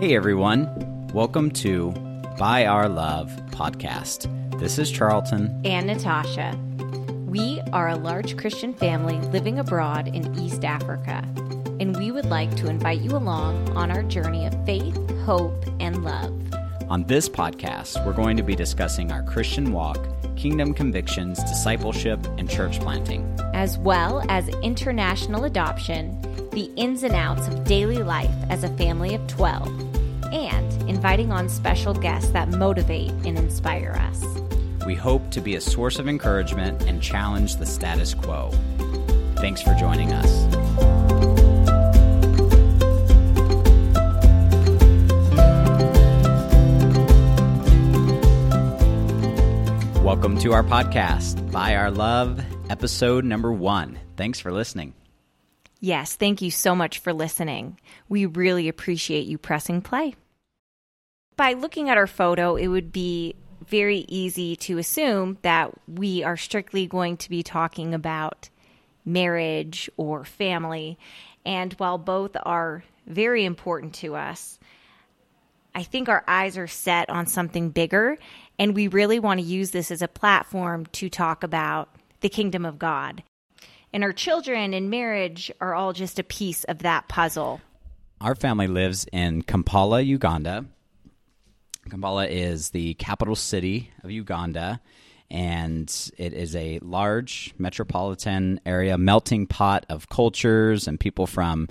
[0.00, 1.90] Hey everyone, welcome to
[2.38, 4.28] By Our Love podcast.
[4.60, 6.56] This is Charlton and Natasha.
[7.26, 11.24] We are a large Christian family living abroad in East Africa,
[11.80, 16.04] and we would like to invite you along on our journey of faith, hope, and
[16.04, 16.32] love.
[16.88, 19.98] On this podcast, we're going to be discussing our Christian walk,
[20.36, 26.16] kingdom convictions, discipleship, and church planting, as well as international adoption,
[26.52, 29.87] the ins and outs of daily life as a family of 12,
[30.32, 34.24] and inviting on special guests that motivate and inspire us.
[34.86, 38.50] We hope to be a source of encouragement and challenge the status quo.
[39.36, 40.46] Thanks for joining us.
[50.02, 53.98] Welcome to our podcast, By Our Love, episode number one.
[54.16, 54.94] Thanks for listening.
[55.80, 57.78] Yes, thank you so much for listening.
[58.08, 60.16] We really appreciate you pressing play.
[61.36, 66.36] By looking at our photo, it would be very easy to assume that we are
[66.36, 68.48] strictly going to be talking about
[69.04, 70.98] marriage or family.
[71.44, 74.58] And while both are very important to us,
[75.74, 78.18] I think our eyes are set on something bigger,
[78.58, 81.88] and we really want to use this as a platform to talk about
[82.20, 83.22] the kingdom of God.
[83.92, 87.60] And our children and marriage are all just a piece of that puzzle.
[88.20, 90.66] Our family lives in Kampala, Uganda.
[91.88, 94.80] Kampala is the capital city of Uganda,
[95.30, 101.68] and it is a large metropolitan area, melting pot of cultures and people from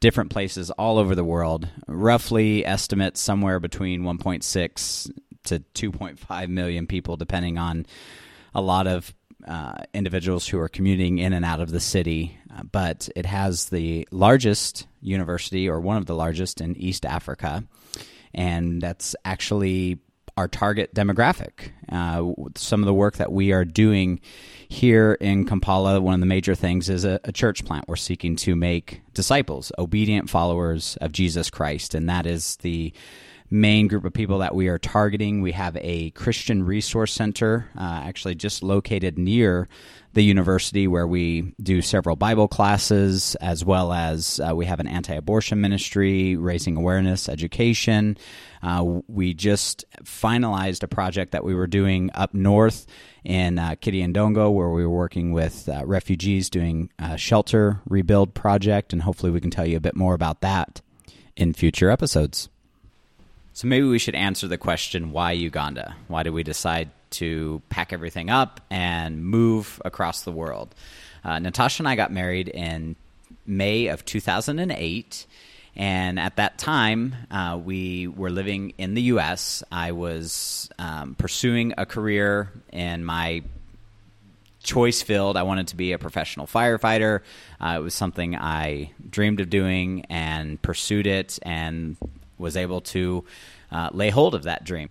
[0.00, 1.68] different places all over the world.
[1.88, 5.10] Roughly estimates somewhere between 1.6
[5.44, 7.86] to 2.5 million people, depending on
[8.54, 9.12] a lot of
[9.46, 12.38] uh, individuals who are commuting in and out of the city.
[12.54, 17.64] Uh, but it has the largest university, or one of the largest, in East Africa.
[18.34, 19.98] And that's actually
[20.38, 21.72] our target demographic.
[21.88, 24.20] Uh, some of the work that we are doing
[24.68, 27.86] here in Kampala, one of the major things is a, a, church plant.
[27.88, 32.92] We're seeking to make disciples, obedient followers of Jesus Christ, and that is the
[33.50, 35.40] main group of people that we are targeting.
[35.40, 39.68] We have a Christian resource center, uh, actually just located near
[40.14, 44.86] the university, where we do several Bible classes, as well as uh, we have an
[44.86, 48.16] anti abortion ministry, raising awareness, education.
[48.62, 52.86] Uh, we just finalized a project that we were doing up north
[53.24, 58.92] in uh, Dongo, where we were working with uh, refugees doing a shelter rebuild project,
[58.92, 60.80] and hopefully we can tell you a bit more about that
[61.36, 62.48] in future episodes.
[63.58, 65.96] So maybe we should answer the question why Uganda?
[66.06, 70.72] Why did we decide to pack everything up and move across the world?
[71.24, 72.94] Uh, Natasha and I got married in
[73.44, 75.26] May of 2008.
[75.74, 79.64] And at that time, uh, we were living in the U.S.
[79.72, 83.42] I was um, pursuing a career in my
[84.62, 85.36] choice field.
[85.36, 87.22] I wanted to be a professional firefighter.
[87.60, 91.96] Uh, it was something I dreamed of doing and pursued it and
[92.38, 93.24] was able to
[93.70, 94.88] uh, lay hold of that dream.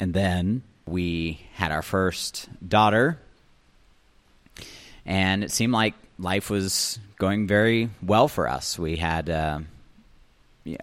[0.00, 3.18] And then we had our first daughter,
[5.04, 8.78] and it seemed like life was going very well for us.
[8.78, 9.60] We had uh,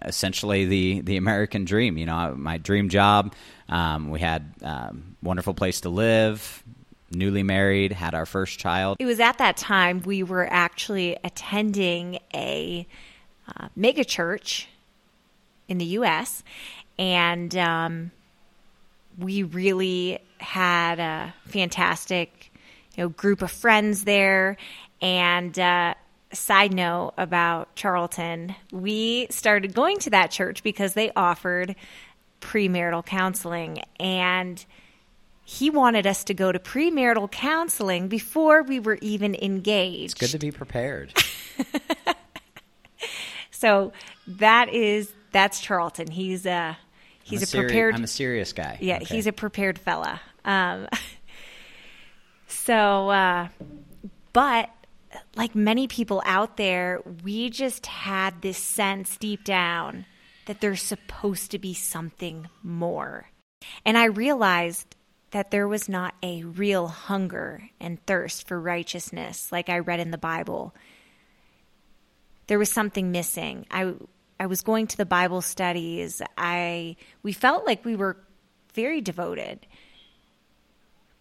[0.02, 1.97] essentially the the American dream.
[1.97, 3.34] You know, my dream job.
[3.69, 6.63] Um, we had um, wonderful place to live.
[7.12, 8.97] Newly married, had our first child.
[9.00, 12.88] It was at that time we were actually attending a
[13.56, 14.68] uh, mega church
[15.73, 16.44] in the U.S.
[17.00, 18.11] and um,
[19.17, 22.51] we really had a fantastic,
[22.95, 24.56] you know, group of friends there.
[25.01, 25.95] And uh,
[26.31, 31.75] side note about Charlton, we started going to that church because they offered
[32.40, 34.63] premarital counseling and
[35.45, 40.13] he wanted us to go to premarital counseling before we were even engaged.
[40.13, 41.13] It's good to be prepared.
[43.52, 43.91] so
[44.28, 46.09] that is that's Charlton.
[46.09, 46.78] He's a
[47.24, 47.96] he's I'm a, a seri- prepared.
[47.96, 48.78] I'm a serious guy.
[48.80, 49.16] yeah, Okay.
[49.16, 50.22] he's a prepared fella.
[50.46, 50.88] Um,
[52.47, 53.47] so, uh,
[54.32, 54.70] but
[55.35, 60.06] like many people out there, we just had this sense deep down
[60.46, 63.29] that there's supposed to be something more.
[63.86, 64.96] And I realized
[65.32, 70.12] that there was not a real hunger and thirst for righteousness like I read in
[70.12, 70.76] the Bible.
[72.47, 73.66] There was something missing.
[73.72, 73.94] I
[74.40, 76.22] I was going to the Bible studies.
[76.38, 78.18] I we felt like we were
[78.74, 79.66] very devoted.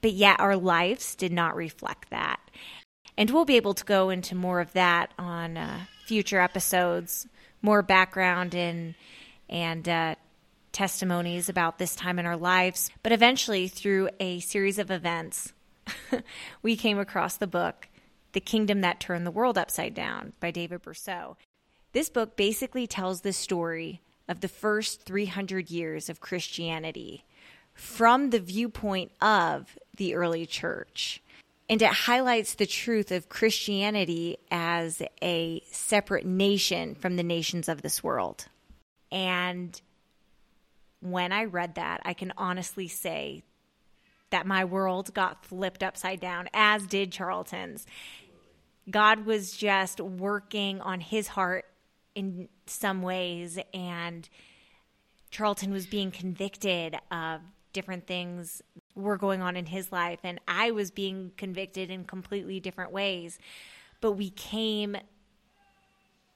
[0.00, 2.40] But yet our lives did not reflect that.
[3.16, 7.28] And we'll be able to go into more of that on uh, future episodes,
[7.60, 8.94] more background in
[9.48, 10.14] and uh,
[10.72, 12.90] testimonies about this time in our lives.
[13.02, 15.52] But eventually, through a series of events,
[16.62, 17.88] we came across the book,
[18.32, 21.36] The Kingdom That Turned the World Upside Down by David Bercot.
[21.92, 27.24] This book basically tells the story of the first 300 years of Christianity
[27.74, 31.22] from the viewpoint of the early church.
[31.68, 37.82] And it highlights the truth of Christianity as a separate nation from the nations of
[37.82, 38.46] this world.
[39.10, 39.80] And
[41.00, 43.42] when I read that, I can honestly say
[44.30, 47.86] that my world got flipped upside down, as did Charlton's.
[48.90, 51.66] God was just working on his heart
[52.14, 54.28] in some ways, and
[55.30, 57.40] Charlton was being convicted of
[57.72, 58.62] different things
[58.94, 63.38] were going on in his life, and I was being convicted in completely different ways.
[64.00, 64.96] But we came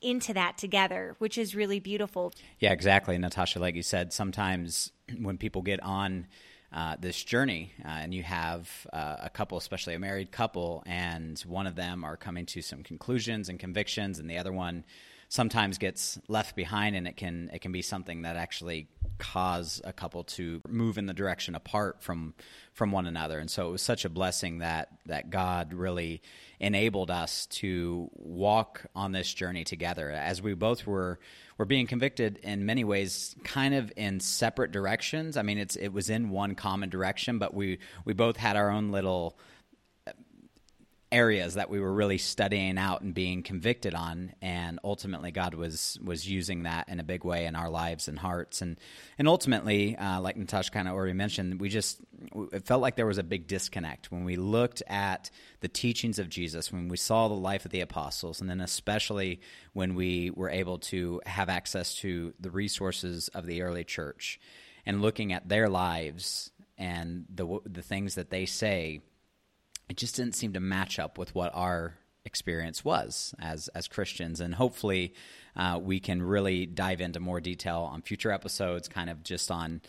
[0.01, 2.33] into that together, which is really beautiful.
[2.59, 3.59] Yeah, exactly, Natasha.
[3.59, 6.27] Like you said, sometimes when people get on
[6.73, 11.39] uh, this journey, uh, and you have uh, a couple, especially a married couple, and
[11.41, 14.85] one of them are coming to some conclusions and convictions, and the other one
[15.29, 18.89] sometimes gets left behind, and it can it can be something that actually
[19.19, 22.35] cause a couple to move in the direction apart from
[22.73, 23.39] from one another.
[23.39, 26.23] And so it was such a blessing that that God really
[26.61, 31.19] enabled us to walk on this journey together as we both were
[31.59, 35.37] were being convicted in many ways kind of in separate directions.
[35.37, 38.71] I mean it's it was in one common direction, but we we both had our
[38.71, 39.39] own little
[41.13, 45.99] areas that we were really studying out and being convicted on and ultimately god was
[46.05, 48.61] was using that in a big way in our lives and hearts.
[48.61, 48.77] And
[49.17, 52.01] and ultimately uh, like natasha kind of already mentioned we just
[52.53, 54.11] it felt like there was a big disconnect.
[54.11, 55.31] When we looked at
[55.61, 59.41] the teachings of jesus when we saw the life of the apostles and then especially
[59.75, 64.41] when we were able to have access to the resources of the early church
[64.85, 69.03] and looking at their lives and the the things that they say
[69.89, 71.95] it just didn't seem to match up with what our
[72.25, 75.15] experience was as as Christians, and hopefully
[75.55, 79.81] uh, we can really dive into more detail on future episodes, kind of just on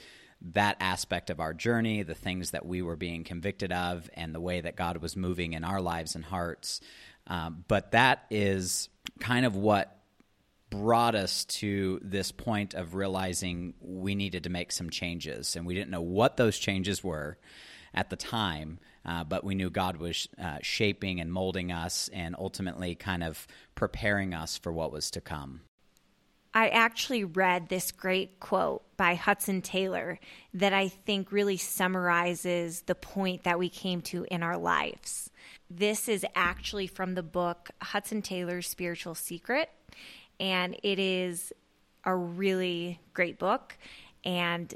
[0.54, 4.40] that aspect of our journey, the things that we were being convicted of, and the
[4.40, 6.80] way that God was moving in our lives and hearts.
[7.26, 8.88] Um, but that is
[9.20, 9.94] kind of what
[10.70, 15.74] brought us to this point of realizing we needed to make some changes, and we
[15.74, 17.38] didn't know what those changes were
[17.94, 22.36] at the time uh, but we knew God was uh, shaping and molding us and
[22.38, 25.62] ultimately kind of preparing us for what was to come.
[26.54, 30.20] I actually read this great quote by Hudson Taylor
[30.56, 35.30] that I think really summarizes the point that we came to in our lives.
[35.70, 39.70] This is actually from the book Hudson Taylor's Spiritual Secret,
[40.40, 41.54] and it is
[42.04, 43.78] a really great book
[44.24, 44.74] and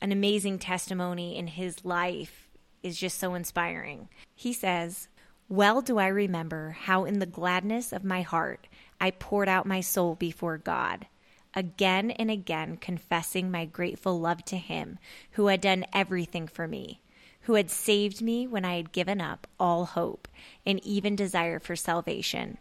[0.00, 2.41] an amazing testimony in his life
[2.82, 4.08] is just so inspiring.
[4.34, 5.08] He says,
[5.48, 8.66] Well do I remember how in the gladness of my heart
[9.00, 11.06] I poured out my soul before God,
[11.54, 14.98] again and again confessing my grateful love to Him
[15.32, 17.00] who had done everything for me,
[17.42, 20.28] who had saved me when I had given up all hope
[20.64, 22.58] and even desire for salvation.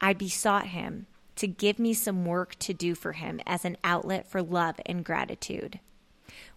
[0.00, 1.06] I besought Him
[1.36, 5.04] to give me some work to do for Him as an outlet for love and
[5.04, 5.78] gratitude.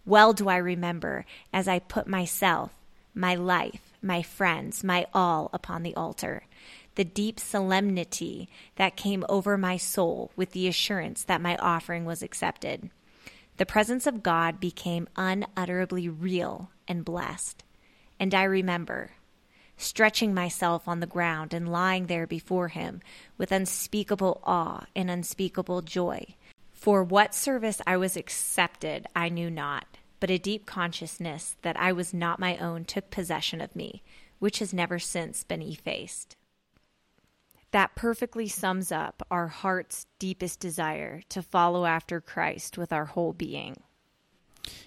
[0.06, 2.72] Well do I remember as I put myself,
[3.14, 6.44] my life, my friends, my all upon the altar.
[6.96, 12.22] The deep solemnity that came over my soul with the assurance that my offering was
[12.22, 12.90] accepted.
[13.58, 17.64] The presence of God became unutterably real and blessed.
[18.20, 19.12] And I remember
[19.78, 23.02] stretching myself on the ground and lying there before him
[23.38, 26.24] with unspeakable awe and unspeakable joy.
[26.72, 29.91] For what service I was accepted, I knew not
[30.22, 34.04] but a deep consciousness that I was not my own took possession of me,
[34.40, 36.38] which has never since been effaced.
[37.72, 43.34] That perfectly sums up our heart's deepest desire to follow after Christ with our whole
[43.34, 43.78] being.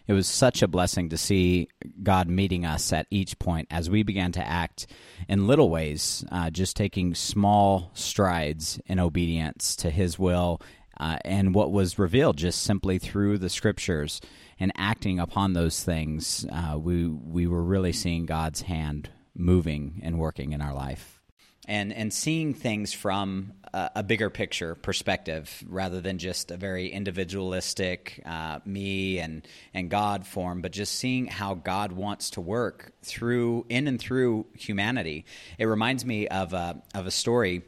[0.07, 1.69] It was such a blessing to see
[2.03, 4.87] God meeting us at each point as we began to act
[5.29, 10.61] in little ways, uh, just taking small strides in obedience to His will
[10.99, 14.21] uh, and what was revealed just simply through the scriptures
[14.61, 20.19] and acting upon those things, uh, we we were really seeing God's hand moving and
[20.19, 21.21] working in our life,
[21.67, 26.89] and and seeing things from a, a bigger picture perspective rather than just a very
[26.89, 32.93] individualistic uh, me and and God form, but just seeing how God wants to work
[33.03, 35.25] through in and through humanity.
[35.59, 37.63] It reminds me of a, of a story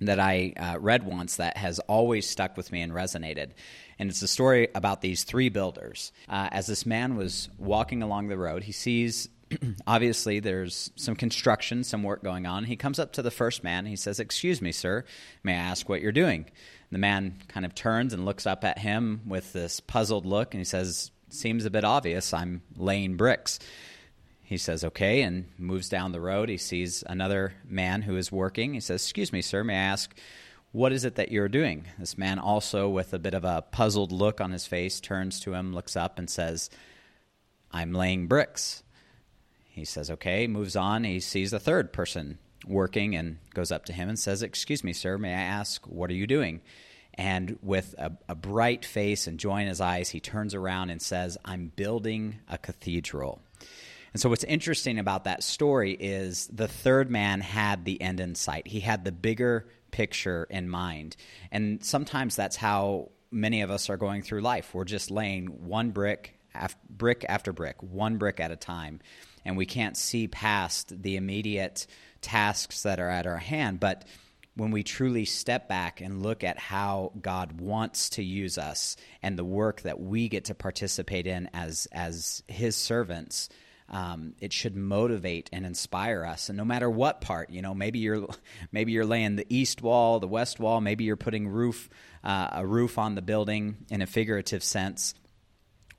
[0.00, 3.50] that I uh, read once that has always stuck with me and resonated.
[3.98, 6.12] And it's a story about these three builders.
[6.28, 9.28] Uh, as this man was walking along the road, he sees
[9.86, 12.64] obviously there's some construction, some work going on.
[12.64, 13.86] He comes up to the first man.
[13.86, 15.04] He says, Excuse me, sir,
[15.42, 16.46] may I ask what you're doing?
[16.90, 20.60] The man kind of turns and looks up at him with this puzzled look, and
[20.60, 22.34] he says, Seems a bit obvious.
[22.34, 23.60] I'm laying bricks.
[24.50, 26.48] He says, okay, and moves down the road.
[26.48, 28.74] He sees another man who is working.
[28.74, 30.12] He says, Excuse me, sir, may I ask,
[30.72, 31.84] what is it that you're doing?
[32.00, 35.54] This man, also with a bit of a puzzled look on his face, turns to
[35.54, 36.68] him, looks up, and says,
[37.70, 38.82] I'm laying bricks.
[39.68, 41.04] He says, okay, moves on.
[41.04, 44.92] He sees the third person working and goes up to him and says, Excuse me,
[44.92, 46.60] sir, may I ask, what are you doing?
[47.14, 51.00] And with a, a, bright face and joy in his eyes, he turns around and
[51.00, 53.42] says, I'm building a cathedral.
[54.12, 58.34] And so, what's interesting about that story is the third man had the end in
[58.34, 58.66] sight.
[58.66, 61.16] He had the bigger picture in mind.
[61.50, 64.74] And sometimes that's how many of us are going through life.
[64.74, 69.00] We're just laying one brick, af- brick after brick, one brick at a time.
[69.44, 71.86] And we can't see past the immediate
[72.20, 73.80] tasks that are at our hand.
[73.80, 74.04] But
[74.54, 79.38] when we truly step back and look at how God wants to use us and
[79.38, 83.48] the work that we get to participate in as as His servants,
[83.90, 86.48] um, it should motivate and inspire us.
[86.48, 88.26] And no matter what part, you know, maybe you're
[88.72, 91.90] maybe you're laying the east wall, the west wall, maybe you're putting roof
[92.22, 95.14] uh, a roof on the building in a figurative sense.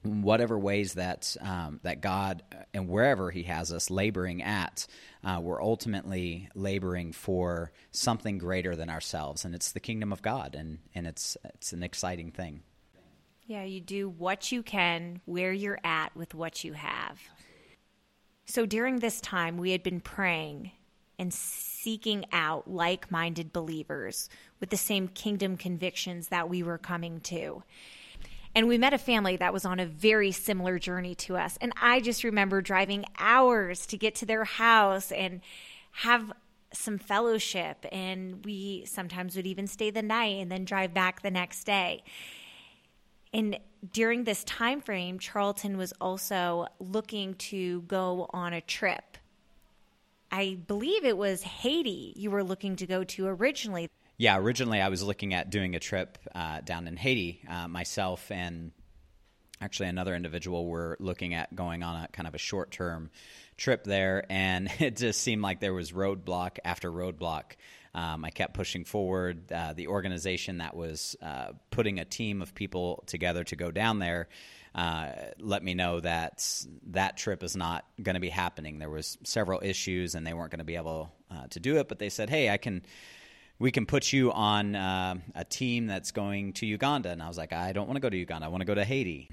[0.04, 2.42] Whatever ways that um, that God
[2.74, 4.88] and wherever He has us laboring at,
[5.24, 10.56] uh, we're ultimately laboring for something greater than ourselves, and it's the kingdom of God,
[10.56, 12.64] and and it's it's an exciting thing.
[13.46, 17.20] Yeah, you do what you can where you're at with what you have.
[18.46, 20.72] So during this time, we had been praying
[21.18, 24.30] and seeking out like minded believers
[24.60, 27.64] with the same kingdom convictions that we were coming to.
[28.54, 31.58] And we met a family that was on a very similar journey to us.
[31.62, 35.42] And I just remember driving hours to get to their house and
[35.92, 36.34] have
[36.74, 37.86] some fellowship.
[37.92, 42.04] And we sometimes would even stay the night and then drive back the next day.
[43.34, 43.60] And
[43.94, 49.18] during this time frame, Charlton was also looking to go on a trip.
[50.32, 53.90] I believe it was Haiti you were looking to go to originally.
[54.18, 57.42] Yeah, originally I was looking at doing a trip uh, down in Haiti.
[57.50, 58.72] Uh, myself and
[59.62, 63.10] actually another individual were looking at going on a kind of a short term
[63.58, 67.54] trip there, and it just seemed like there was roadblock after roadblock
[67.94, 69.52] um, I kept pushing forward.
[69.52, 74.00] Uh, the organization that was uh, putting a team of people together to go down
[74.00, 74.28] there
[74.74, 78.80] uh, let me know that that trip is not going to be happening.
[78.80, 81.90] There was several issues, and they weren't going to be able uh, to do it.
[81.90, 82.84] But they said, "Hey, I can."
[83.60, 87.10] we can put you on uh, a team that's going to Uganda.
[87.10, 88.48] And I was like, I don't want to go to Uganda.
[88.48, 89.30] I want to go to Haiti.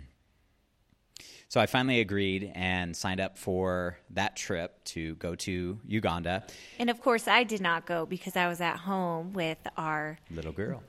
[1.48, 6.44] So I finally agreed and signed up for that trip to go to Uganda.
[6.78, 10.52] And of course, I did not go because I was at home with our little
[10.52, 10.82] girl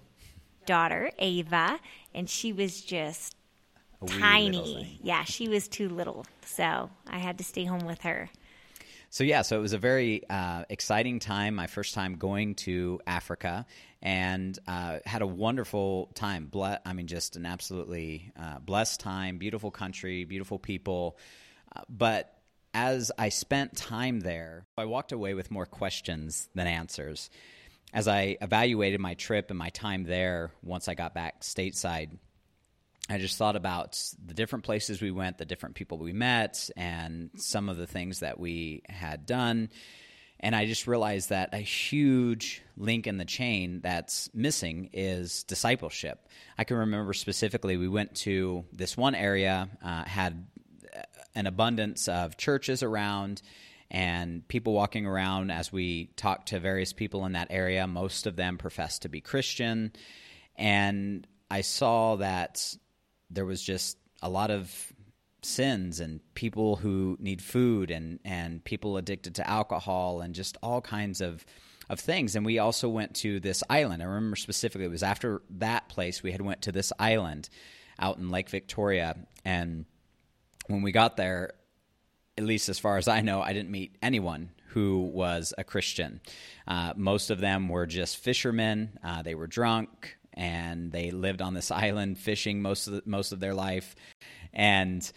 [0.66, 1.80] daughter, Ava,
[2.13, 3.36] and she was just
[4.06, 5.00] tiny.
[5.01, 6.28] Yeah, she was too little.
[6.46, 8.30] So I had to stay home with her.
[9.12, 11.56] So yeah, so it was a very uh, exciting time.
[11.56, 13.66] My first time going to Africa,
[14.04, 16.46] and uh, had a wonderful time.
[16.46, 19.39] Ble- I mean, just an absolutely uh, blessed time.
[19.39, 21.18] Beautiful country, beautiful people.
[21.75, 22.39] Uh, but
[22.74, 27.32] as I spent time there, I walked away with more questions than answers.
[27.92, 32.12] As I evaluated my trip and my time there, once I got back stateside,
[33.10, 37.32] I just thought about the different places we went, the different people we met, and
[37.36, 39.70] some of the things that we had done.
[40.39, 46.30] And I just realized that a huge link in the chain that's missing is discipleship.
[46.58, 50.46] I can remember specifically, we went to this one area, uh, had
[51.36, 53.42] an abundance of churches around
[53.92, 57.88] and people walking around as we talked to various people in that area.
[57.88, 59.92] Most of them professed to be Christian.
[60.56, 62.75] And I saw that
[63.30, 64.94] there was just a lot of
[65.42, 70.82] sins and people who need food and and people addicted to alcohol and just all
[70.82, 71.46] kinds of
[71.90, 72.36] of things.
[72.36, 74.04] And we also went to this island.
[74.04, 77.50] I remember specifically it was after that place we had went to this island
[77.98, 79.16] out in lake victoria.
[79.44, 79.86] And
[80.68, 81.54] when we got there
[82.38, 86.22] at least as far as i know i didn't meet anyone who was a christian.
[86.68, 88.98] Uh, most of them were just fishermen.
[89.04, 93.31] Uh, they were drunk and they lived on this island fishing most of the, most
[93.31, 93.96] of their life,
[94.53, 95.12] and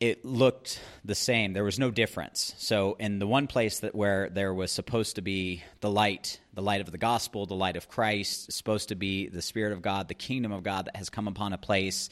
[0.00, 1.52] it looked the same.
[1.52, 2.54] There was no difference.
[2.58, 6.62] So, in the one place that where there was supposed to be the light, the
[6.62, 10.08] light of the gospel, the light of Christ, supposed to be the Spirit of God,
[10.08, 12.10] the kingdom of God that has come upon a place,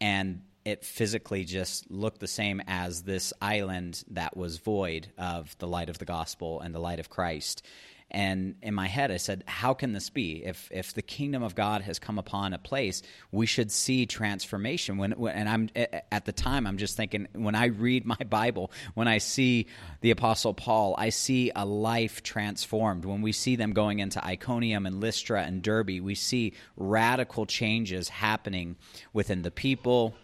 [0.00, 5.66] and it physically just looked the same as this island that was void of the
[5.66, 7.62] light of the gospel and the light of Christ.
[8.10, 10.42] And in my head, I said, How can this be?
[10.44, 14.96] If, if the kingdom of God has come upon a place, we should see transformation.
[14.96, 15.68] When, when, and I'm
[16.10, 19.66] at the time, I'm just thinking, when I read my Bible, when I see
[20.00, 23.04] the Apostle Paul, I see a life transformed.
[23.04, 28.08] When we see them going into Iconium and Lystra and Derbe, we see radical changes
[28.08, 28.76] happening
[29.12, 30.14] within the people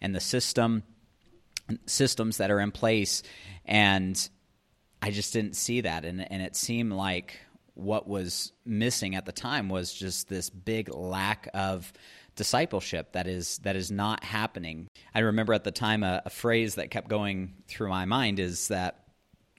[0.00, 0.84] and the system
[1.86, 3.22] systems that are in place
[3.64, 4.28] and
[5.02, 7.40] I just didn't see that, and and it seemed like
[7.74, 11.92] what was missing at the time was just this big lack of
[12.36, 14.88] discipleship that is that is not happening.
[15.14, 18.68] I remember at the time a, a phrase that kept going through my mind is
[18.68, 19.04] that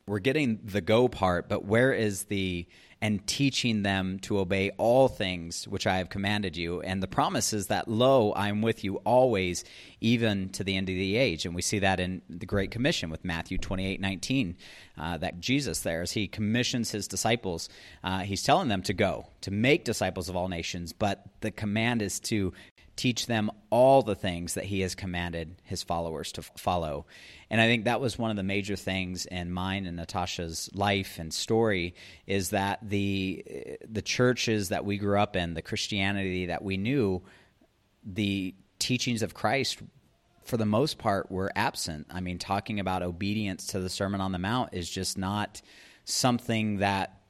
[0.08, 2.68] we're getting the go part, but where is the
[3.04, 6.80] and teaching them to obey all things which I have commanded you.
[6.80, 9.66] And the promise is that, lo, I am with you always,
[10.00, 11.46] even to the end of the age.
[11.46, 14.56] And we see that in the Great Commission with Matthew 28 19,
[14.98, 17.68] uh, that Jesus there, as he commissions his disciples,
[18.06, 20.94] uh, he's telling them to go, to make disciples of all nations.
[20.94, 22.54] But the command is to
[22.96, 27.06] teach them all the things that he has commanded his followers to follow.
[27.50, 31.18] And I think that was one of the major things in mine and Natasha's life
[31.18, 31.96] and story
[32.28, 37.24] is that the the churches that we grew up in, the Christianity that we knew,
[38.06, 39.82] the teachings of Christ
[40.44, 42.08] for the most part were absent.
[42.12, 45.62] I mean, talking about obedience to the Sermon on the Mount is just not
[46.06, 47.22] something that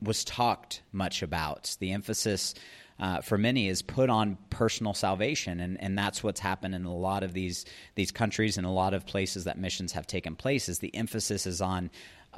[0.00, 1.76] was talked much about.
[1.80, 2.54] The emphasis
[3.00, 6.94] uh, for many is put on personal salvation, and, and that's what's happened in a
[6.94, 7.64] lot of these
[7.94, 10.68] these countries and a lot of places that missions have taken place.
[10.68, 11.90] Is the emphasis is on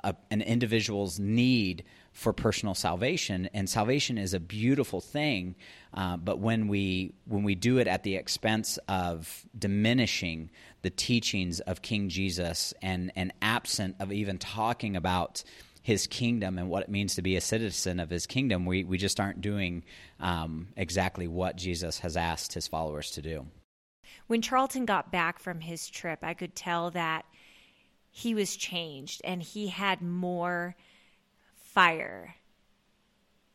[0.05, 5.57] a, an individual's need for personal salvation, and salvation is a beautiful thing.
[5.95, 10.49] Uh, but when we when we do it at the expense of diminishing
[10.83, 15.43] the teachings of King Jesus and and absent of even talking about
[15.83, 18.97] his kingdom and what it means to be a citizen of his kingdom, we, we
[18.97, 19.83] just aren't doing
[20.21, 23.47] um, exactly what Jesus has asked his followers to do.
[24.29, 27.25] When Charlton got back from his trip, I could tell that
[28.11, 30.77] he was changed and he had more
[31.55, 32.37] fire,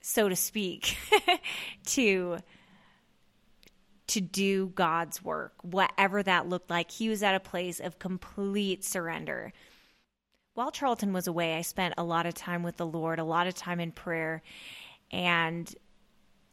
[0.02, 0.98] so to speak,
[1.86, 2.40] to
[4.08, 6.90] to do God's work, whatever that looked like.
[6.90, 9.52] He was at a place of complete surrender.
[10.58, 13.46] While Charlton was away, I spent a lot of time with the Lord, a lot
[13.46, 14.41] of time in prayer.
[15.12, 15.72] And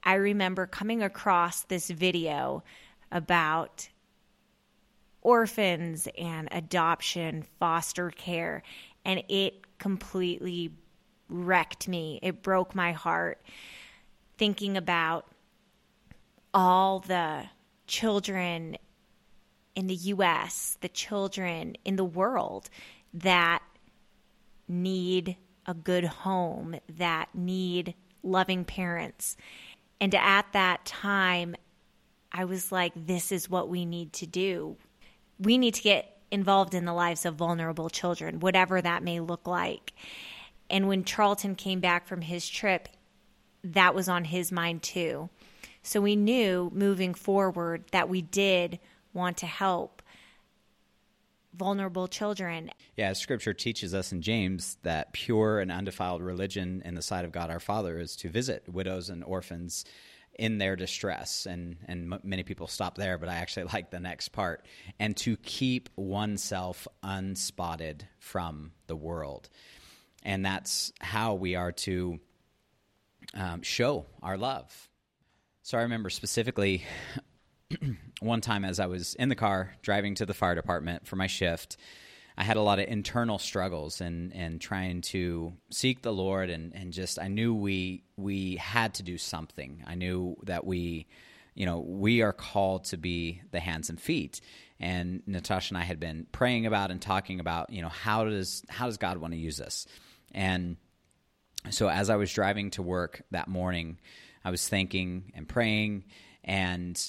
[0.02, 2.62] I remember coming across this video
[3.10, 3.88] about
[5.22, 8.62] orphans and adoption, foster care,
[9.06, 10.70] and it completely
[11.30, 12.18] wrecked me.
[12.22, 13.40] It broke my heart
[14.36, 15.24] thinking about
[16.52, 17.44] all the
[17.86, 18.76] children
[19.74, 22.68] in the US, the children in the world
[23.14, 23.62] that
[24.68, 29.36] need a good home, that need loving parents.
[30.00, 31.54] And at that time,
[32.32, 34.76] I was like, this is what we need to do.
[35.38, 39.46] We need to get involved in the lives of vulnerable children, whatever that may look
[39.46, 39.92] like.
[40.68, 42.88] And when Charlton came back from his trip,
[43.62, 45.30] that was on his mind too.
[45.82, 48.80] So we knew moving forward that we did
[49.12, 50.02] want to help
[51.56, 52.70] vulnerable children.
[52.96, 57.32] Yeah, scripture teaches us in James that pure and undefiled religion in the sight of
[57.32, 59.84] God our Father is to visit widows and orphans
[60.36, 64.00] in their distress and and m- many people stop there but I actually like the
[64.00, 64.66] next part
[64.98, 69.48] and to keep oneself unspotted from the world.
[70.22, 72.18] And that's how we are to
[73.34, 74.88] um, show our love.
[75.62, 76.84] So I remember specifically
[78.20, 81.26] one time as I was in the car driving to the fire department for my
[81.26, 81.76] shift,
[82.36, 86.74] I had a lot of internal struggles and and trying to seek the Lord and
[86.74, 89.84] and just I knew we we had to do something.
[89.86, 91.06] I knew that we
[91.54, 94.40] you know we are called to be the hands and feet
[94.80, 98.64] and Natasha and I had been praying about and talking about you know how does
[98.68, 99.86] how does God want to use us
[100.32, 100.76] and
[101.70, 103.98] so as I was driving to work that morning
[104.44, 106.04] I was thinking and praying
[106.42, 107.00] and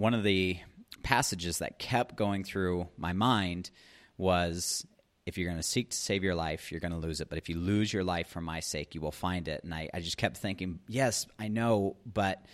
[0.00, 0.58] one of the
[1.02, 3.70] passages that kept going through my mind
[4.16, 4.86] was
[5.26, 7.28] if you're going to seek to save your life, you're going to lose it.
[7.28, 9.62] But if you lose your life for my sake, you will find it.
[9.62, 12.44] And I, I just kept thinking, yes, I know, but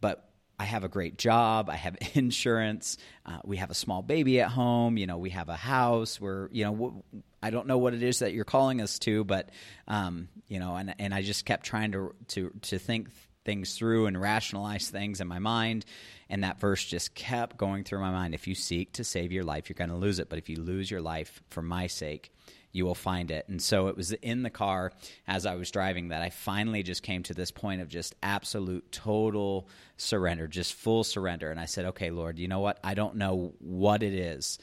[0.00, 0.28] but
[0.58, 1.68] I have a great job.
[1.68, 2.96] I have insurance.
[3.26, 4.96] Uh, we have a small baby at home.
[4.96, 6.18] You know, we have a house.
[6.18, 7.02] We're, you know, w-
[7.42, 9.50] I don't know what it is that you're calling us to, but,
[9.86, 13.10] um, you know, and, and I just kept trying to, to, to think
[13.44, 15.84] things through and rationalize things in my mind.
[16.28, 18.34] And that verse just kept going through my mind.
[18.34, 20.28] If you seek to save your life, you're going to lose it.
[20.28, 22.32] But if you lose your life for my sake,
[22.72, 23.48] you will find it.
[23.48, 24.92] And so it was in the car
[25.26, 28.92] as I was driving that I finally just came to this point of just absolute,
[28.92, 31.50] total surrender, just full surrender.
[31.50, 32.78] And I said, okay, Lord, you know what?
[32.84, 34.58] I don't know what it is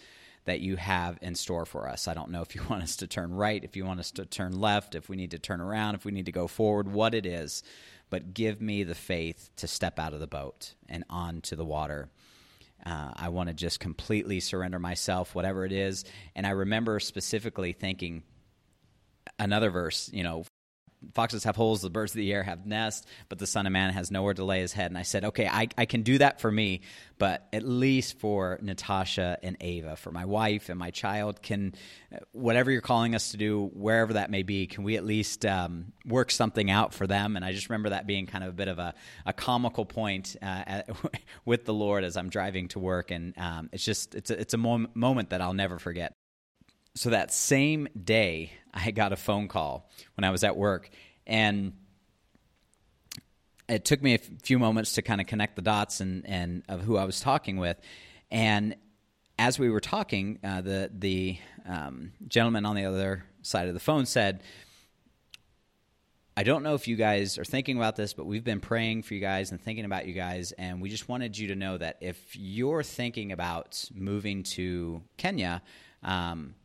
[0.46, 2.08] that you have in store for us.
[2.08, 4.26] I don't know if you want us to turn right, if you want us to
[4.26, 7.14] turn left, if we need to turn around, if we need to go forward, what
[7.14, 7.64] it is.
[8.14, 12.10] But give me the faith to step out of the boat and onto the water
[12.86, 16.06] uh, I want to just completely surrender myself, whatever it is.
[16.36, 18.22] And I remember specifically thinking
[19.40, 20.44] another verse, you know,
[21.14, 23.94] foxes have holes, the birds of the air have nests, but the Son of Man
[23.94, 24.92] has nowhere to lay his head.
[24.92, 26.82] And I said, okay, I, I can do that for me,
[27.18, 31.74] but at least for Natasha and Ava, for my wife and my child, can
[32.32, 35.94] whatever you're calling us to do, wherever that may be, can we at least um,
[36.06, 37.36] work something out for them?
[37.36, 38.94] And I just remember that being kind of a bit of a,
[39.26, 40.90] a comical point uh, at,
[41.46, 44.54] with the Lord as I'm driving to work, and um, it's just it's a, it's
[44.54, 46.14] a mom- moment that I'll never forget
[46.96, 50.90] so that same day, I got a phone call when I was at work,
[51.28, 51.74] and
[53.70, 56.82] it took me a few moments to kind of connect the dots and, and of
[56.82, 57.80] who I was talking with.
[58.30, 58.76] And
[59.40, 63.80] as we were talking, uh, the the um, gentleman on the other side of the
[63.80, 64.44] phone said,
[66.36, 69.14] I don't know if you guys are thinking about this, but we've been praying for
[69.14, 70.52] you guys and thinking about you guys.
[70.54, 75.62] And we just wanted you to know that if you're thinking about moving to Kenya,
[76.02, 76.56] um,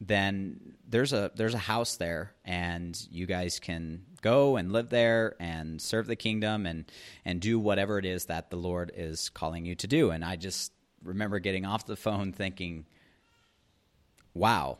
[0.00, 5.34] then there's a there's a house there and you guys can go and live there
[5.38, 6.90] and serve the kingdom and
[7.24, 10.10] and do whatever it is that the Lord is calling you to do.
[10.10, 10.72] And I just
[11.04, 12.86] remember getting off the phone thinking
[14.34, 14.78] wow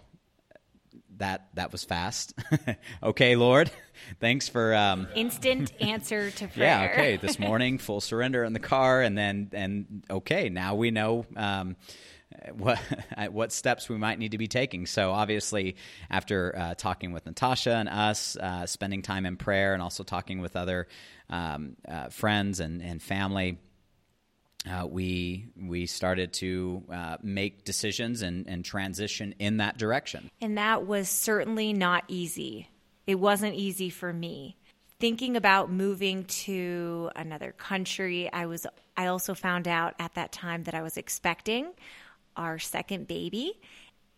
[1.19, 2.33] that that was fast.
[3.03, 3.71] Okay lord
[4.21, 6.67] thanks for um, instant answer to prayer.
[6.67, 10.91] yeah okay this morning full surrender in the car and then and okay now we
[10.91, 11.77] know um,
[12.53, 12.79] what
[13.31, 14.87] what steps we might need to be taking.
[14.87, 15.77] So obviously,
[16.11, 20.40] after uh, talking with Natasha and us, uh, spending time in prayer, and also talking
[20.40, 20.87] with other
[21.29, 23.59] um, uh, friends and, and family.
[24.71, 30.31] Uh, we we started to uh, make decisions and, and transition in that direction.
[30.43, 32.69] And that was certainly not easy.
[33.07, 34.59] It wasn't easy for me.
[34.99, 38.66] Thinking about moving to another country, I was
[38.99, 41.71] I also found out at that time that I was expecting
[42.37, 43.61] our second baby.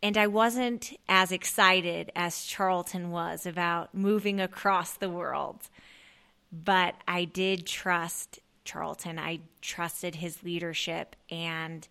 [0.03, 5.69] And I wasn't as excited as Charlton was about moving across the world.
[6.53, 9.19] But I did trust Charlton.
[9.19, 11.87] I trusted his leadership and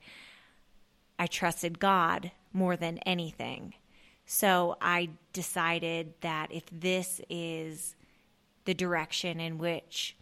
[1.17, 3.75] I trusted God more than anything.
[4.25, 7.95] So I decided that if this is
[8.65, 10.15] the direction in which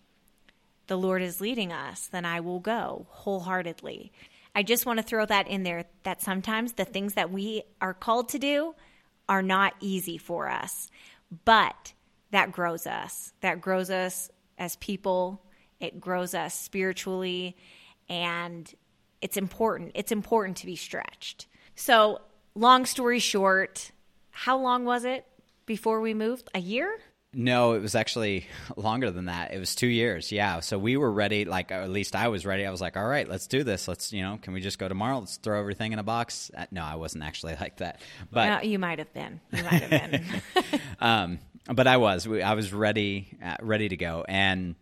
[0.87, 4.11] the Lord is leading us, then I will go wholeheartedly.
[4.55, 7.93] I just want to throw that in there that sometimes the things that we are
[7.93, 8.75] called to do
[9.27, 10.89] are not easy for us,
[11.45, 11.93] but
[12.31, 13.33] that grows us.
[13.41, 15.41] That grows us as people,
[15.79, 17.55] it grows us spiritually,
[18.09, 18.71] and
[19.21, 19.91] it's important.
[19.95, 21.47] It's important to be stretched.
[21.75, 22.21] So,
[22.55, 23.91] long story short,
[24.31, 25.25] how long was it
[25.65, 26.49] before we moved?
[26.53, 26.99] A year?
[27.31, 29.53] No, it was actually longer than that.
[29.53, 30.31] It was two years.
[30.31, 30.61] Yeah.
[30.61, 31.45] So we were ready.
[31.45, 32.65] Like at least I was ready.
[32.65, 33.87] I was like, all right, let's do this.
[33.87, 35.19] Let's you know, can we just go tomorrow?
[35.19, 36.49] Let's throw everything in a box.
[36.55, 38.01] Uh, no, I wasn't actually like that.
[38.31, 39.39] But no, you might have been.
[39.51, 40.25] You might have been.
[40.99, 41.39] um,
[41.71, 42.27] but I was.
[42.27, 44.75] I was ready, uh, ready to go, and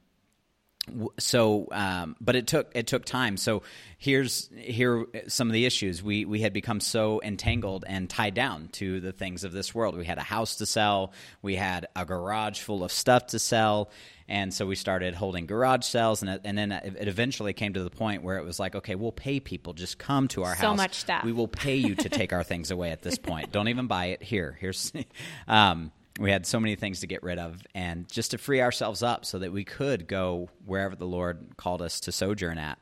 [1.19, 3.38] so um, but it took it took time.
[3.38, 3.63] So
[3.97, 6.02] here's here some of the issues.
[6.02, 9.97] We we had become so entangled and tied down to the things of this world.
[9.97, 11.13] We had a house to sell.
[11.41, 13.89] We had a garage full of stuff to sell.
[14.30, 16.21] And so we started holding garage sales.
[16.21, 19.12] And, and then it eventually came to the point where it was like okay we'll
[19.12, 19.73] pay people.
[19.73, 20.62] Just come to our so house.
[20.62, 21.23] so much stuff.
[21.23, 23.52] We will pay you to take our things away at this point.
[23.52, 24.58] Don't even buy it here.
[24.60, 24.91] Here's
[25.47, 29.03] um, we had so many things to get rid of and just to free ourselves
[29.03, 32.80] up so that we could go wherever the lord called us to sojourn at.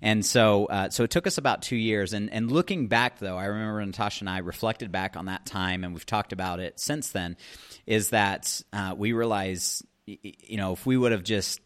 [0.00, 2.12] And so uh, so it took us about two years.
[2.12, 5.84] And, and looking back though i remember natasha and i reflected back on that time
[5.84, 7.36] and we've talked about it since then
[7.86, 11.60] is that uh, we realize you know if we would have just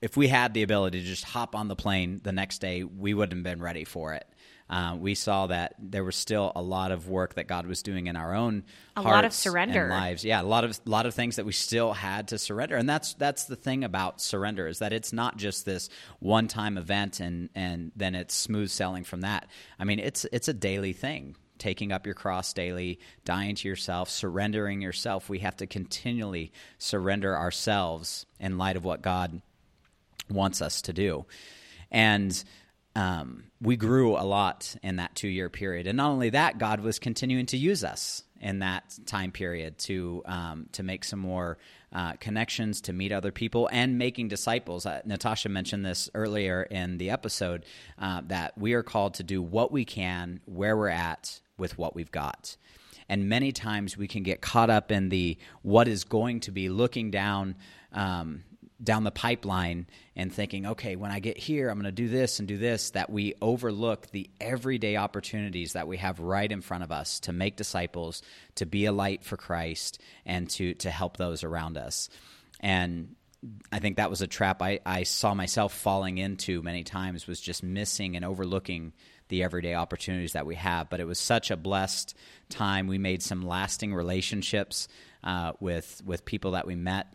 [0.00, 3.14] if we had the ability to just hop on the plane the next day we
[3.14, 4.26] wouldn't have been ready for it
[4.72, 8.06] uh, we saw that there was still a lot of work that God was doing
[8.06, 8.64] in our own
[8.96, 9.82] A hearts lot of surrender.
[9.82, 10.24] and lives.
[10.24, 13.12] Yeah, a lot of lot of things that we still had to surrender, and that's
[13.14, 17.50] that's the thing about surrender is that it's not just this one time event and
[17.54, 19.46] and then it's smooth sailing from that.
[19.78, 24.08] I mean, it's it's a daily thing taking up your cross daily, dying to yourself,
[24.08, 25.28] surrendering yourself.
[25.28, 29.42] We have to continually surrender ourselves in light of what God
[30.30, 31.26] wants us to do.
[31.90, 32.42] And
[32.94, 35.86] um, we grew a lot in that two year period.
[35.86, 40.22] And not only that, God was continuing to use us in that time period to
[40.26, 41.58] um, to make some more
[41.92, 44.84] uh, connections, to meet other people, and making disciples.
[44.84, 47.64] Uh, Natasha mentioned this earlier in the episode
[47.98, 51.94] uh, that we are called to do what we can, where we're at, with what
[51.94, 52.56] we've got.
[53.08, 56.68] And many times we can get caught up in the what is going to be,
[56.68, 57.56] looking down.
[57.92, 58.44] Um,
[58.82, 62.38] down the pipeline and thinking, okay, when I get here, I'm going to do this
[62.38, 66.84] and do this, that we overlook the everyday opportunities that we have right in front
[66.84, 68.22] of us to make disciples,
[68.56, 72.08] to be a light for Christ, and to, to help those around us.
[72.60, 73.14] And
[73.72, 77.40] I think that was a trap I, I saw myself falling into many times was
[77.40, 78.92] just missing and overlooking
[79.28, 80.90] the everyday opportunities that we have.
[80.90, 82.16] But it was such a blessed
[82.48, 82.86] time.
[82.86, 84.88] We made some lasting relationships
[85.24, 87.12] uh, with with people that we met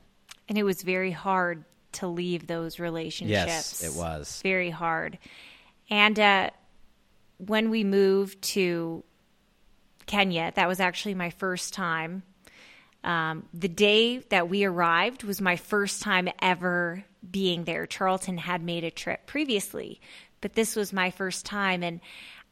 [0.49, 3.47] And it was very hard to leave those relationships.
[3.47, 4.41] Yes, it was.
[4.43, 5.17] Very hard.
[5.89, 6.49] And uh,
[7.37, 9.03] when we moved to
[10.05, 12.23] Kenya, that was actually my first time.
[13.03, 17.85] Um, the day that we arrived was my first time ever being there.
[17.85, 20.01] Charlton had made a trip previously,
[20.41, 21.83] but this was my first time.
[21.83, 21.99] And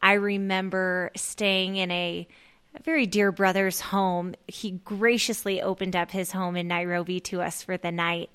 [0.00, 2.28] I remember staying in a,
[2.76, 4.34] a very dear brother's home.
[4.46, 8.30] He graciously opened up his home in Nairobi to us for the night.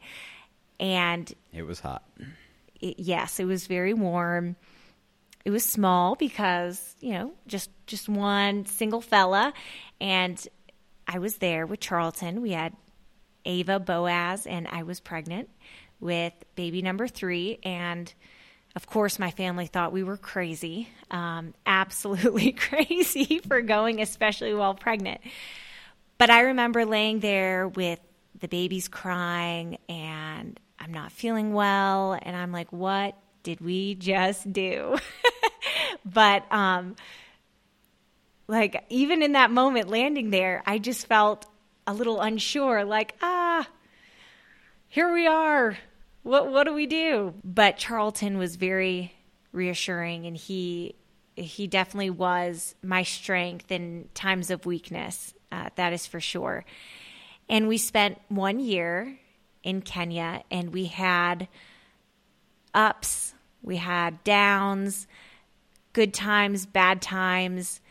[0.79, 2.03] And It was hot.
[2.79, 4.55] it, yes, it was very warm.
[5.45, 9.53] It was small because you know just just one single fella,
[9.99, 10.47] and
[11.07, 12.41] I was there with Charlton.
[12.41, 12.75] We had
[13.45, 15.49] Ava, Boaz, and I was pregnant
[15.99, 18.13] with baby number three, and
[18.75, 24.73] of course, my family thought we were crazy, um, absolutely crazy for going, especially while
[24.73, 25.21] pregnant.
[26.17, 27.99] But I remember laying there with
[28.39, 32.17] the babies crying and I'm not feeling well.
[32.19, 34.97] And I'm like, what did we just do?
[36.05, 36.95] but, um,
[38.47, 41.45] like, even in that moment landing there, I just felt
[41.87, 43.67] a little unsure, like, ah,
[44.87, 45.77] here we are.
[46.23, 47.33] What, what do we do?
[47.43, 49.13] But Charlton was very
[49.51, 50.95] reassuring and he,
[51.35, 55.33] he definitely was my strength in times of weakness.
[55.51, 56.63] Uh, that is for sure.
[57.49, 59.17] And we spent one year
[59.63, 61.47] in Kenya and we had
[62.73, 65.07] ups, we had downs,
[65.93, 67.81] good times, bad times.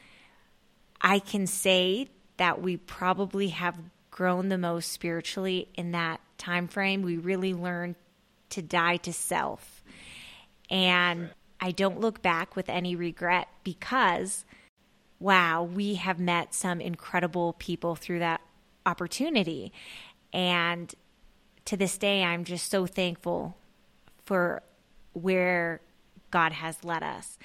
[1.01, 3.79] I can say that we probably have
[4.11, 7.03] grown the most spiritually in that time frame.
[7.03, 7.97] We really learned
[8.51, 9.83] to die to self.
[10.71, 14.45] And I don't look back with any regret because
[15.21, 18.41] wow, we have met some incredible people through that
[18.87, 19.73] opportunity.
[20.33, 20.93] And
[21.67, 23.57] to this day, I'm just so thankful
[24.25, 24.63] for
[25.13, 25.81] where
[26.31, 27.39] God has led us.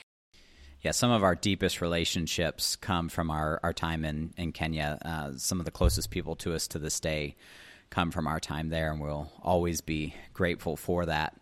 [0.81, 4.99] Yeah, some of our deepest relationships come from our, our time in, in Kenya.
[5.03, 7.35] Uh, some of the closest people to us to this day
[7.89, 11.33] come from our time there, and we'll always be grateful for that.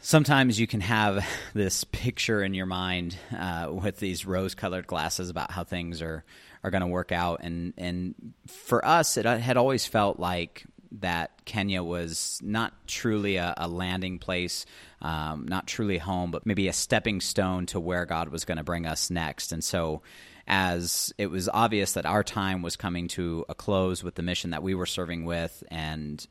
[0.00, 5.30] Sometimes you can have this picture in your mind uh, with these rose colored glasses
[5.30, 6.24] about how things are,
[6.64, 7.40] are going to work out.
[7.42, 10.64] And, and for us, it had always felt like
[11.00, 14.66] that Kenya was not truly a, a landing place,
[15.00, 18.64] um, not truly home, but maybe a stepping stone to where God was going to
[18.64, 19.52] bring us next.
[19.52, 20.02] And so,
[20.46, 24.50] as it was obvious that our time was coming to a close with the mission
[24.50, 26.26] that we were serving with, and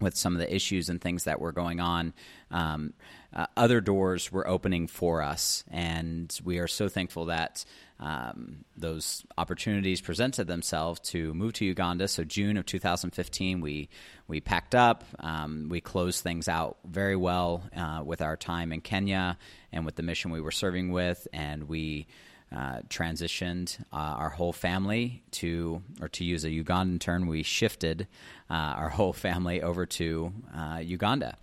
[0.00, 2.12] with some of the issues and things that were going on,
[2.50, 2.92] um,
[3.34, 7.64] uh, other doors were opening for us, and we are so thankful that
[7.98, 12.08] um, those opportunities presented themselves to move to Uganda.
[12.08, 13.88] So June of 2015, we
[14.28, 18.80] we packed up, um, we closed things out very well uh, with our time in
[18.80, 19.38] Kenya
[19.72, 22.06] and with the mission we were serving with, and we.
[22.54, 28.06] Uh, transitioned uh, our whole family to, or to use a Ugandan term, we shifted
[28.48, 31.36] uh, our whole family over to uh, Uganda.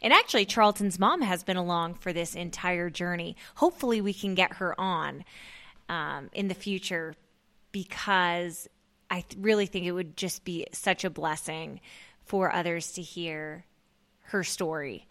[0.00, 3.36] And actually, Charlton's mom has been along for this entire journey.
[3.56, 5.24] Hopefully, we can get her on
[5.88, 7.14] um, in the future
[7.72, 8.68] because
[9.10, 11.80] I th- really think it would just be such a blessing
[12.24, 13.64] for others to hear
[14.26, 15.08] her story.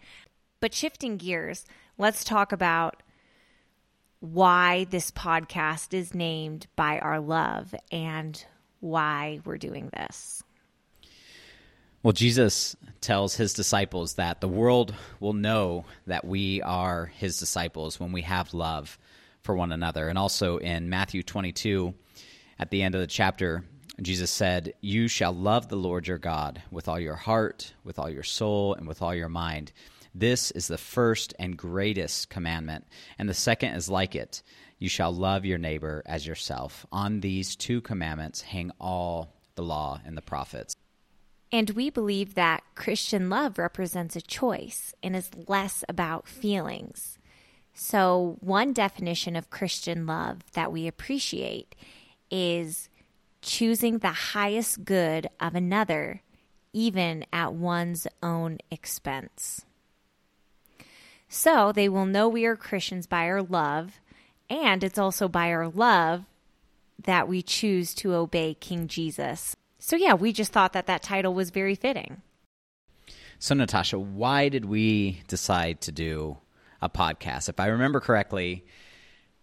[0.60, 1.66] But shifting gears,
[1.98, 3.02] let's talk about
[4.24, 8.42] why this podcast is named By Our Love and
[8.80, 10.42] why we're doing this.
[12.02, 18.00] Well, Jesus tells his disciples that the world will know that we are his disciples
[18.00, 18.98] when we have love
[19.42, 20.08] for one another.
[20.08, 21.92] And also in Matthew 22,
[22.58, 23.62] at the end of the chapter,
[24.00, 28.08] Jesus said, You shall love the Lord your God with all your heart, with all
[28.08, 29.72] your soul, and with all your mind.
[30.14, 32.86] This is the first and greatest commandment.
[33.18, 34.42] And the second is like it
[34.78, 36.86] You shall love your neighbor as yourself.
[36.92, 40.74] On these two commandments hang all the law and the prophets.
[41.50, 47.18] And we believe that Christian love represents a choice and is less about feelings.
[47.74, 51.74] So, one definition of Christian love that we appreciate
[52.30, 52.88] is
[53.42, 56.22] choosing the highest good of another,
[56.72, 59.64] even at one's own expense.
[61.34, 64.00] So, they will know we are Christians by our love,
[64.48, 66.24] and it's also by our love
[67.02, 71.34] that we choose to obey King Jesus so, yeah, we just thought that that title
[71.34, 72.22] was very fitting.
[73.38, 76.38] So, Natasha, why did we decide to do
[76.80, 77.50] a podcast?
[77.50, 78.64] If I remember correctly,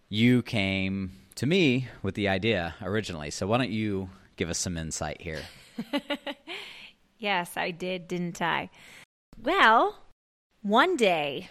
[0.09, 3.29] you came to me with the idea originally.
[3.29, 5.43] So, why don't you give us some insight here?
[7.19, 8.71] yes, I did, didn't I?
[9.39, 9.99] Well,
[10.63, 11.49] one day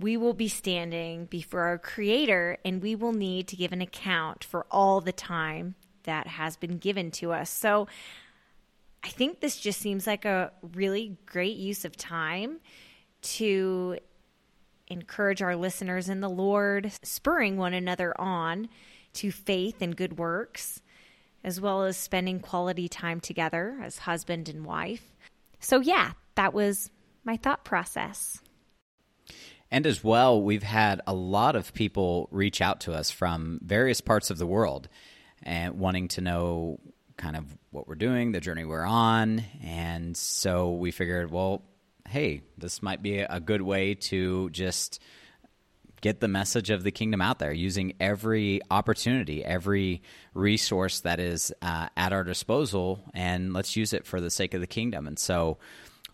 [0.00, 4.44] we will be standing before our Creator and we will need to give an account
[4.44, 7.50] for all the time that has been given to us.
[7.50, 7.86] So
[9.02, 12.60] I think this just seems like a really great use of time
[13.22, 13.98] to
[14.88, 18.68] encourage our listeners in the Lord, spurring one another on
[19.14, 20.82] to faith and good works,
[21.44, 25.16] as well as spending quality time together as husband and wife.
[25.60, 26.90] So, yeah, that was
[27.24, 28.40] my thought process.
[29.70, 34.00] And as well, we've had a lot of people reach out to us from various
[34.00, 34.88] parts of the world
[35.42, 36.80] and wanting to know
[37.16, 39.44] kind of what we're doing, the journey we're on.
[39.62, 41.62] And so we figured, well,
[42.08, 45.00] hey, this might be a good way to just
[46.00, 50.02] get the message of the kingdom out there using every opportunity, every
[50.34, 54.60] resource that is uh, at our disposal, and let's use it for the sake of
[54.60, 55.06] the kingdom.
[55.06, 55.58] And so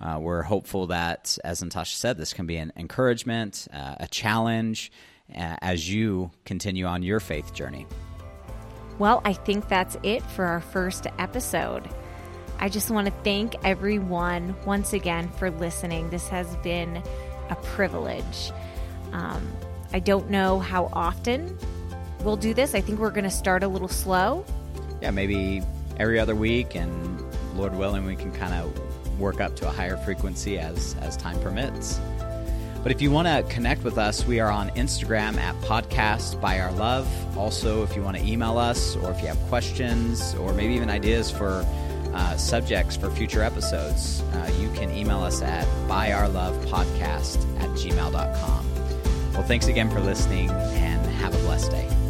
[0.00, 4.92] uh, we're hopeful that, as Natasha said, this can be an encouragement, uh, a challenge
[5.34, 7.86] uh, as you continue on your faith journey.
[8.98, 11.88] Well, I think that's it for our first episode.
[12.58, 16.08] I just want to thank everyone once again for listening.
[16.08, 17.02] This has been
[17.50, 18.52] a privilege.
[19.12, 19.46] Um,
[19.92, 21.58] I don't know how often
[22.22, 22.74] we'll do this.
[22.74, 24.44] I think we're going to start a little slow.
[25.02, 25.62] Yeah, maybe
[25.98, 27.22] every other week, and
[27.54, 28.85] Lord willing, we can kind of
[29.18, 32.00] work up to a higher frequency as as time permits.
[32.86, 36.60] But if you want to connect with us, we are on Instagram at podcast by
[36.60, 37.08] our love.
[37.36, 40.88] Also, if you want to email us or if you have questions or maybe even
[40.88, 41.66] ideas for
[42.14, 48.66] uh, subjects for future episodes, uh, you can email us at byourlovepodcast at gmail.com.
[49.32, 52.05] Well, thanks again for listening and have a blessed day.